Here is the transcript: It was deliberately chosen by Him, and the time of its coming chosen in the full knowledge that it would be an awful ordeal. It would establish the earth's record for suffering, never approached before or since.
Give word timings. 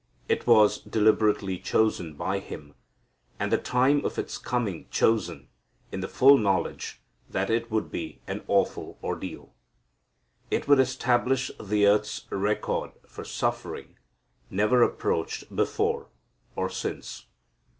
It 0.27 0.47
was 0.47 0.79
deliberately 0.79 1.59
chosen 1.59 2.15
by 2.15 2.39
Him, 2.39 2.73
and 3.39 3.51
the 3.51 3.59
time 3.59 4.03
of 4.03 4.17
its 4.17 4.39
coming 4.39 4.87
chosen 4.89 5.47
in 5.91 5.99
the 5.99 6.07
full 6.07 6.39
knowledge 6.39 6.99
that 7.29 7.51
it 7.51 7.69
would 7.69 7.91
be 7.91 8.19
an 8.25 8.43
awful 8.47 8.97
ordeal. 9.03 9.53
It 10.49 10.67
would 10.67 10.79
establish 10.79 11.51
the 11.61 11.85
earth's 11.85 12.25
record 12.31 12.93
for 13.07 13.23
suffering, 13.23 13.95
never 14.49 14.81
approached 14.81 15.55
before 15.55 16.07
or 16.55 16.67
since. 16.67 17.27